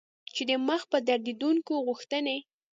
چې 0.33 0.41
د 0.49 0.51
مخ 0.67 0.81
په 0.91 0.97
ډیریدونکي 1.07 1.73
غوښتنې 1.85 2.37